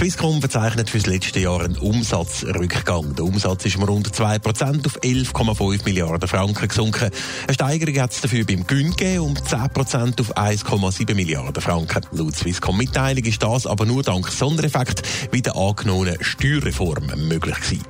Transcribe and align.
Swisscom 0.00 0.40
verzeichnet 0.40 0.88
für 0.88 0.96
das 0.96 1.06
letzte 1.08 1.40
Jahr 1.40 1.60
einen 1.60 1.76
Umsatzrückgang. 1.76 3.14
Der 3.16 3.26
Umsatz 3.26 3.66
ist 3.66 3.76
um 3.76 3.82
rund 3.82 4.08
2% 4.08 4.86
auf 4.86 4.98
11,5 5.02 5.84
Milliarden 5.84 6.26
Franken 6.26 6.68
gesunken. 6.68 7.10
Eine 7.46 7.52
Steigerung 7.52 8.00
hat 8.00 8.10
es 8.10 8.22
dafür 8.22 8.46
beim 8.46 8.66
Gewinn 8.66 8.94
um 9.18 9.34
10% 9.34 10.18
auf 10.18 10.38
1,7 10.38 11.14
Milliarden 11.14 11.60
Franken. 11.60 12.06
Laut 12.12 12.34
Swisscom-Mitteilung 12.34 13.24
ist 13.24 13.42
das 13.42 13.66
aber 13.66 13.84
nur 13.84 14.02
dank 14.02 14.26
Sondereffekt 14.28 15.02
wie 15.32 15.42
der 15.42 15.54
angenommenen 15.54 16.16
Steuerreform 16.24 17.28
möglich 17.28 17.60
gewesen. 17.60 17.84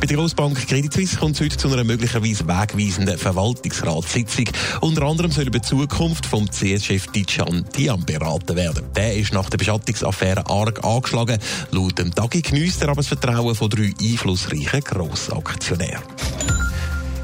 Bei 0.00 0.06
der 0.06 0.16
Grossbank 0.16 0.68
Credit 0.68 0.92
Suisse 0.92 1.16
kommt 1.16 1.34
es 1.34 1.40
heute 1.40 1.56
zu 1.56 1.72
einer 1.72 1.82
möglicherweise 1.82 2.46
wegweisenden 2.46 3.18
Verwaltungsratssitzung. 3.18 4.44
Unter 4.80 5.02
anderem 5.02 5.32
soll 5.32 5.48
über 5.48 5.58
die 5.58 5.66
Zukunft 5.66 6.24
vom 6.24 6.48
CS-Chef 6.48 7.08
Dijan 7.08 7.64
Diam 7.76 8.04
beraten 8.04 8.54
werden. 8.54 8.84
Der 8.94 9.16
ist 9.16 9.32
nach 9.32 9.50
der 9.50 9.58
Beschattungsaffäre 9.58 10.46
arg 10.48 10.84
angeschlagen. 10.84 11.40
Laut 11.72 11.98
dem 11.98 12.14
Tagi 12.14 12.42
geniesst 12.42 12.80
er 12.80 12.90
aber 12.90 12.98
das 12.98 13.08
Vertrauen 13.08 13.56
von 13.56 13.70
drei 13.70 13.92
einflussreichen 14.00 14.82
Grossaktionären. 14.82 16.04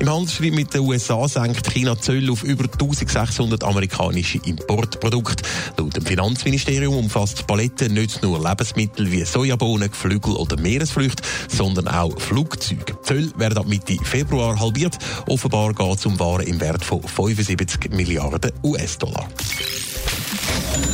Im 0.05 0.13
Handelsstreit 0.13 0.53
mit 0.53 0.75
den 0.75 0.83
USA 0.83 1.27
senkt 1.27 1.67
China 1.73 1.99
Zölle 1.99 2.31
auf 2.31 2.43
über 2.43 2.65
1600 2.65 3.65
amerikanische 3.65 4.39
Importprodukte. 4.45 5.43
Laut 5.79 5.97
dem 5.97 6.05
Finanzministerium 6.05 6.95
umfasst 6.95 7.47
Palette 7.47 7.89
nicht 7.89 8.23
nur 8.23 8.39
Lebensmittel 8.47 9.11
wie 9.11 9.25
Sojabohnen, 9.25 9.91
Geflügel 9.91 10.35
oder 10.35 10.61
Meeresfrüchte, 10.61 11.23
sondern 11.49 11.89
auch 11.89 12.21
Flugzeuge. 12.21 12.99
Zölle 13.03 13.33
werden 13.39 13.57
ab 13.57 13.67
Mitte 13.67 13.97
Februar 14.05 14.61
halbiert. 14.61 14.99
Offenbar 15.27 15.73
geht 15.73 15.97
es 15.97 16.05
um 16.05 16.21
Waren 16.21 16.49
im 16.49 16.61
Wert 16.61 16.85
von 16.85 17.03
75 17.03 17.91
Milliarden 17.93 18.53
US-Dollar. 18.63 19.27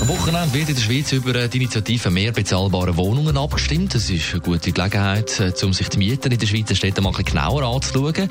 Am 0.01 0.09
Wochenende 0.09 0.55
wird 0.55 0.69
in 0.69 0.75
der 0.77 0.83
Schweiz 0.83 1.13
über 1.13 1.49
die 1.49 1.57
Initiative 1.59 2.11
mehr 2.11 2.33
bezahlbare 2.33 2.97
Wohnungen 2.97 3.37
abgestimmt. 3.37 3.95
Das 3.95 4.09
ist 4.09 4.33
eine 4.33 4.41
gute 4.41 4.73
Gelegenheit, 4.73 5.41
äh, 5.41 5.53
um 5.65 5.73
sich 5.73 5.89
die 5.89 5.99
Mieten 5.99 6.33
in 6.33 6.39
der 6.39 6.47
Schweizer 6.47 6.75
Städte 6.75 7.01
mal 7.01 7.13
genauer 7.13 7.65
anzuschauen. 7.65 8.31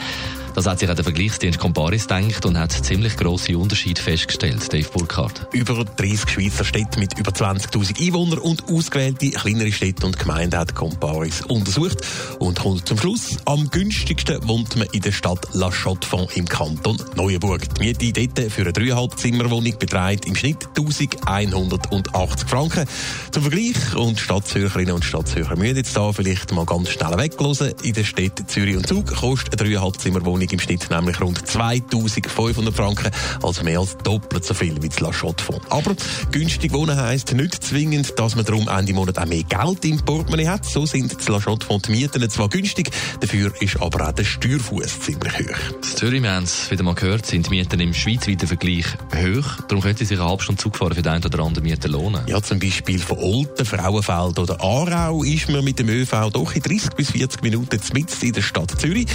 Das 0.56 0.66
hat 0.66 0.80
sich 0.80 0.90
auch 0.90 0.96
der 0.96 1.04
Vergleichsdienst 1.04 1.60
Comparis 1.60 2.08
gedacht 2.08 2.46
und 2.46 2.58
hat 2.58 2.72
ziemlich 2.72 3.16
grosse 3.18 3.58
Unterschiede 3.58 4.02
festgestellt. 4.02 4.72
Dave 4.72 4.90
Burkhardt. 4.90 5.48
Über 5.54 5.84
30 5.84 6.30
Schweizer 6.30 6.64
Städte 6.64 7.00
mit 7.00 7.18
über 7.18 7.32
20.000 7.32 8.06
Einwohnern 8.06 8.40
und 8.40 8.68
ausgewählte 8.70 9.32
kleinere 9.32 9.72
Städte 9.72 10.06
und 10.06 10.18
Gemeinden 10.18 10.58
hat 10.58 10.76
Comparis 10.76 11.42
untersucht 11.42 12.00
und 12.40 12.60
kommt 12.60 12.88
zum 12.88 12.98
Schluss, 12.98 13.38
am 13.46 13.70
günstigsten 13.70 14.48
wohnt 14.48 14.76
man 14.76 14.88
in 14.92 15.02
der 15.02 15.12
Stadt 15.12 15.48
La 15.54 15.72
Chaux-de-Fonds 15.72 16.36
im 16.36 16.46
Kanton 16.46 16.98
Neuenburg. 17.16 17.62
Die 17.76 17.94
Miete 17.94 18.28
dort 18.28 18.52
für 18.52 18.62
eine 18.62 18.72
3,5 18.72 19.16
Zimmerwohnung 19.18 19.78
beträgt 19.78 20.26
im 20.26 20.36
Schnitt 20.36 20.68
1180 20.76 22.50
Franken. 22.50 22.86
Zum 23.32 23.44
Vergleich, 23.44 23.96
und 23.96 24.20
Stadtzürcherinnen 24.20 24.96
und 24.96 25.06
Stadtzürcher 25.06 25.56
müssen 25.56 25.78
jetzt 25.78 25.96
da 25.96 26.12
vielleicht 26.12 26.52
mal 26.54 26.66
ganz 26.66 26.90
schnell 26.90 27.18
weglosen, 27.18 27.74
in 27.84 27.94
den 27.94 28.06
Städten 28.06 28.48
Zürich 28.48 28.76
und 28.76 28.88
Zug 28.88 29.08
kostet 29.08 29.62
eine 29.62 29.70
3,5 29.70 30.24
Wohnung 30.50 30.52
im 30.52 30.60
Schnitt 30.60 30.90
nämlich 30.90 31.22
rund 31.22 31.46
2500 31.46 32.76
Franken, 32.76 33.12
also 33.44 33.64
mehr 33.64 33.80
als 33.80 33.98
doppelt 34.04 34.46
so 34.46 34.54
viel 34.54 34.82
wie 34.82 34.90
das 34.90 35.00
La 35.00 35.12
Chaux-de-Fonds. 35.12 35.66
Aber 35.70 35.96
günstig 36.32 36.74
wohnen 36.74 37.00
heisst 37.00 37.34
nicht 37.34 37.64
zwingend, 37.64 38.18
dass 38.18 38.36
man 38.36 38.46
darum 38.46 38.68
Ende 38.68 38.94
Monat 38.94 39.18
auch 39.20 39.26
mehr 39.26 39.44
Geld 39.44 39.86
im 39.86 39.98
Portemonnaie 39.98 40.48
hat. 40.48 40.66
So 40.66 40.86
sind 40.86 41.16
das 41.16 41.28
La 41.28 41.40
Chaux-de-Fonds 41.40 41.88
die 41.88 41.92
Mieten 41.92 42.30
zwar 42.30 42.50
günstig, 42.50 42.92
dafür 43.20 43.52
ist 43.60 43.82
aber 43.82 44.08
auch 44.08 44.12
der 44.12 44.24
Steuerfuß 44.24 45.00
ziemlich 45.02 45.34
hoch. 45.34 45.76
In 45.76 45.98
Zürich, 45.98 46.24
wir 46.24 46.32
haben 46.32 46.44
es 46.44 46.72
wieder 46.72 46.84
mal 46.84 46.96
gehört, 46.96 47.26
sind 47.26 47.46
die 47.46 47.50
Mieten 47.52 47.80
im 47.80 47.94
schweizweiten 47.94 48.48
Vergleich 48.48 48.86
hoch. 49.16 49.64
Darum 49.68 49.84
könnte 49.84 50.06
sich 50.06 50.20
eine 50.20 50.30
halbe 50.30 50.44
Stunde 50.44 50.62
Zugfahren 50.62 50.96
für 50.96 51.02
den 51.02 51.14
einen 51.14 51.26
oder 51.26 51.44
anderen 51.44 51.64
Mieter 51.64 51.90
lohnen. 51.90 52.22
Ja, 52.28 52.42
zum 52.42 52.60
Beispiel 52.60 53.00
von 53.00 53.18
Olten, 53.18 53.66
Frauenfeld 53.66 54.40
oder 54.40 54.62
Aarau 54.62 55.24
ist 55.24 55.50
man 55.50 55.64
mit 55.64 55.80
dem 55.80 55.90
ÖV 55.90 56.30
doch 56.32 56.54
in 56.54 56.62
30 56.62 56.92
bis 56.96 57.12
40 57.12 57.44
Minuten 57.44 57.80
mitten 57.94 58.26
in 58.26 58.34
der 58.34 58.42
Stadt 58.42 58.80
Zürich 58.80 59.08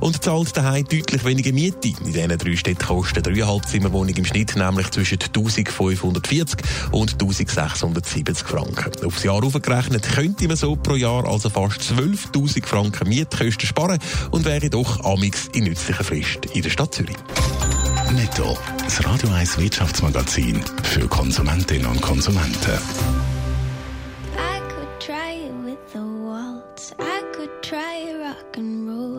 und 0.00 0.22
zahlt 0.22 0.56
daheim 0.56 0.69
daheim 0.70 0.84
deutlich 0.84 1.24
weniger 1.24 1.52
Miete. 1.52 1.88
In 1.88 2.12
diesen 2.12 2.38
drei 2.38 2.56
Städten 2.56 2.86
kosten 2.86 3.22
dreieinhalb 3.22 3.66
Zimmerwohnung 3.66 4.14
im 4.14 4.24
Schnitt 4.24 4.54
nämlich 4.54 4.90
zwischen 4.90 5.18
1540 5.20 6.60
und 6.92 7.12
1670 7.12 8.46
Franken. 8.46 9.04
Aufs 9.04 9.24
Jahr 9.24 9.42
aufgerechnet 9.42 10.08
könnte 10.14 10.46
man 10.46 10.56
so 10.56 10.76
pro 10.76 10.94
Jahr 10.94 11.26
also 11.26 11.50
fast 11.50 11.80
12.000 11.80 12.64
Franken 12.64 13.08
Mietkosten 13.08 13.66
sparen 13.66 13.98
und 14.30 14.44
wäre 14.44 14.70
doch 14.70 15.04
amix 15.04 15.48
in 15.52 15.64
nützlicher 15.64 16.04
Frist 16.04 16.46
in 16.52 16.62
der 16.62 16.70
Stadt 16.70 16.94
Zürich. 16.94 17.16
Netto, 18.12 18.56
das 18.78 19.04
Radio 19.04 19.28
1 19.30 19.58
Wirtschaftsmagazin 19.58 20.62
für 20.84 21.06
Konsumentinnen 21.08 21.86
und 21.86 22.00
Konsumenten. 22.00 22.78
I 24.36 24.60
could 24.68 25.00
try 25.00 25.46
it 25.46 25.64
with 25.64 25.78
the 25.92 25.98
waltz. 25.98 26.94
I 26.98 27.22
could 27.34 27.50
try 27.62 28.12
rock 28.14 28.56
and 28.56 28.88
roll. 28.88 29.18